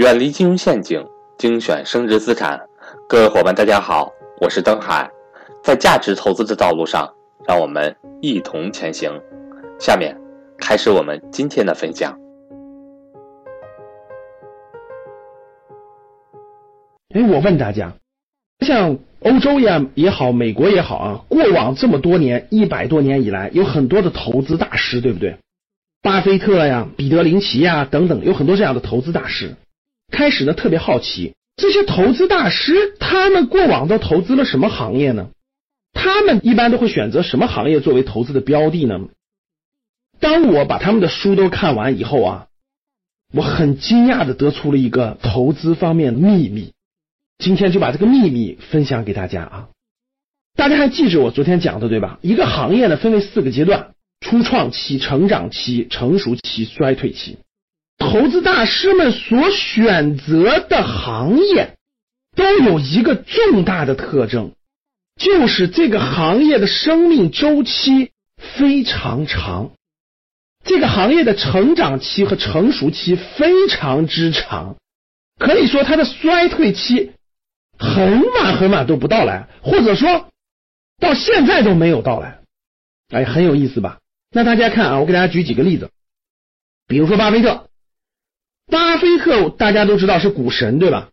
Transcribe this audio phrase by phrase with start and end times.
[0.00, 2.58] 远离金融陷阱，精选升值资产。
[3.06, 5.10] 各位伙伴，大家好，我是登海，
[5.62, 7.06] 在价值投资的道路上，
[7.46, 9.12] 让我们一同前行。
[9.78, 10.16] 下面
[10.56, 12.18] 开始我们今天的分享。
[17.14, 17.92] 哎，我问大家，
[18.60, 25.36] 像欧洲呀也好，美国也好啊，过往这么多年，一百多年以来，有很多的投资大师，对不对？
[26.00, 29.56] 巴菲特呀、彼得林奇呀等等，有很多这样的投资大师。
[30.10, 35.28] 开始呢，特别好奇这些投资大师，他们过往都投资了什么行业呢？
[35.92, 39.00] 他们一般都会选择什么行业作为投资的标的呢？
[40.18, 42.46] 当我把他们的书都看完以后啊，
[43.32, 46.72] 我很惊讶的得出了一个投资方面的秘密。
[47.38, 49.68] 今天就把这个秘密分享给大家啊！
[50.56, 52.18] 大家还记着我昨天讲的对吧？
[52.20, 57.38] 一个行业呢分为四个阶段：初创期、成长期、成熟期、衰退期。
[58.10, 61.76] 投资大师们所选择的行业
[62.34, 64.52] 都有一个重大的特征，
[65.16, 69.70] 就是这个行业的生命周期非常长，
[70.64, 74.74] 这个行业的成长期和成熟期非常之长，
[75.38, 77.12] 可以说它的衰退期
[77.78, 80.28] 很晚很晚都不到来，或者说
[80.98, 82.40] 到现在都没有到来。
[83.10, 84.00] 哎，很有意思吧？
[84.32, 85.90] 那大家看啊，我给大家举几个例子，
[86.88, 87.69] 比如说巴菲特。
[88.70, 91.08] 巴菲特大家都知道是股神，对吧？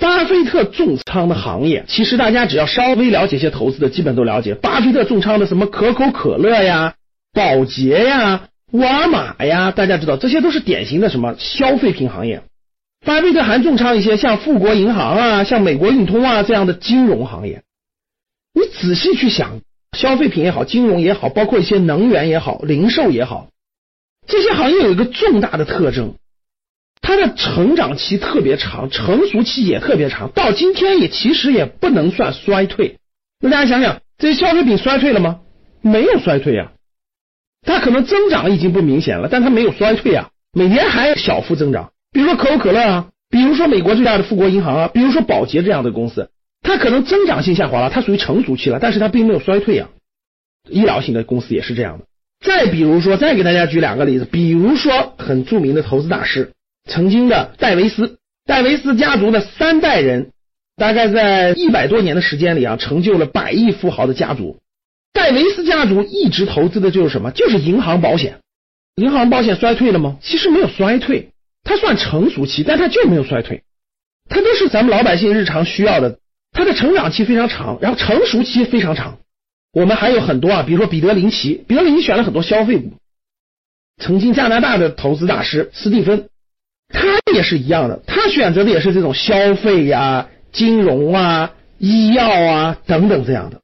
[0.00, 4.54] 巴菲特重仓的行业，其实大家只要稍微了解一些投资的，基本都了解。
[4.54, 6.94] 巴菲特重仓的什么可口可乐呀、
[7.32, 12.42] 宝洁呀、沃尔玛呀，大家知道这些都是典型的什么消费品行业。
[13.04, 17.62] 巴菲特还重仓一些像富国银行啊、像美国运通啊这样的金融行业。
[18.54, 19.60] 你仔细去想，
[19.96, 23.48] 消费品也好，金融也好，包括一些能源也好、零售也好，
[24.26, 26.14] 这些行业有一个重大的特征。
[27.00, 32.98] 它的成长期特别长，成熟期也特别长，到今天也其实也不能算衰退。
[33.40, 35.40] 那大家想想，这些消费品衰退了吗？
[35.80, 36.72] 没有衰退呀，
[37.62, 41.92] 它可能增长已经不明显了，但它没有衰退啊，每年还小幅增长。
[42.12, 46.30] 比如说可口可乐啊，比如说美国最大的富国银行啊，比如说宝洁这样的公司，
[46.62, 49.88] 它可能增长性下滑了，它属于成熟期了，但是它并没有衰退啊。
[50.68, 52.04] 医疗型的公司也是这样的。
[52.44, 56.52] 再比如说，再给大家举两个例子，比如说很著名的投资大师。
[56.88, 60.32] 曾经的戴维斯，戴维斯家族的三代人，
[60.76, 64.58] 大概在一百多年的时间里啊，成就了百亿富豪的家族。
[65.12, 67.30] 戴维斯家族一直投资的就是什么？
[67.30, 68.38] 就是银行保险。
[68.96, 70.16] 银行保险衰退了吗？
[70.20, 71.28] 其实没有衰退，
[71.62, 73.62] 它算成熟期，但它就没有衰退。
[74.28, 76.18] 它都是咱们老百姓日常需要的。
[76.52, 79.18] 它的成长期非常长，然后成熟期非常长。
[79.72, 82.92] 我们还有很多啊，比如说彼得林奇，彼得林奇选了很多消费股。
[84.00, 86.28] 曾经加拿大的投资大师斯蒂芬。
[87.32, 93.60] 也是一样的，他选择的也是这种消费呀、金融啊、医药啊等等这样的。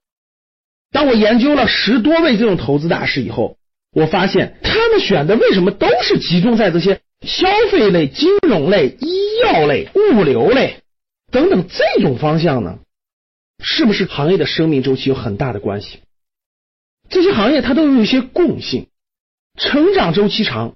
[0.90, 3.56] 当我研究了十多位这种投资大师以后，
[3.92, 10.82] 我发现他们选的为什么都是集中在这些消费类、金融类、医药类、物流类
[11.30, 12.78] 等等这种方向呢？
[13.62, 16.00] 是不是行业的生命周期有很大的关系？
[17.08, 18.88] 这些行业它都有一些共性：
[19.58, 20.74] 成长周期长，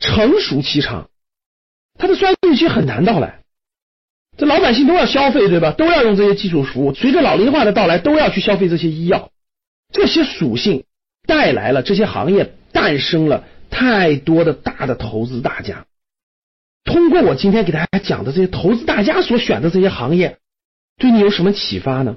[0.00, 1.08] 成熟期长。
[1.98, 3.40] 它的衰退期很难到来，
[4.36, 5.72] 这老百姓都要消费，对吧？
[5.72, 6.92] 都要用这些基础服务。
[6.92, 9.30] 随着老龄化的到来，都要去消费这些医药。
[9.92, 10.84] 这些属性
[11.26, 15.86] 带来了这些行业诞生了太多的大的投资大家。
[16.84, 20.38] 通过我今天给大家讲的这些投资大家所选的这些行业，
[20.98, 22.16] 对你有什么启发呢？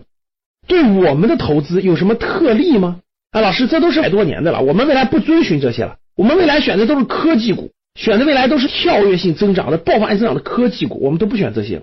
[0.66, 3.00] 对我们的投资有什么特例吗？
[3.32, 7.72] 啊，老师，这都是百多年的了，我们未来不遵循这些了，我们未来选的都是科技股。
[7.98, 11.82] 选的未来都是跳跃性增长的、爆发性增长的科技股，我们都不选这些，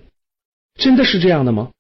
[0.77, 1.73] 真的是这样的吗？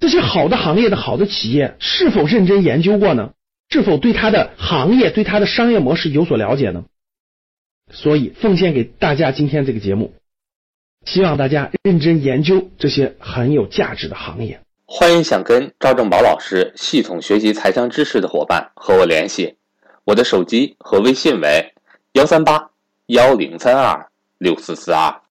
[0.00, 3.32] 这些好的行业的好的企业是否认真研究过呢？
[3.68, 6.86] 是否对它的行业、对它的商业模式有所了解呢？
[7.90, 10.14] 所以奉献给大家今天这个节目，
[11.04, 14.60] 希望大家认真研究这些很有价值的行业。
[14.86, 19.56] 欢迎想跟赵正宝老师系统学习财商知识的伙伴和我联系，
[20.04, 21.74] 我的手机和微信为
[22.14, 22.70] 幺三八。
[23.06, 24.08] 幺零三二
[24.38, 25.20] 六四四二。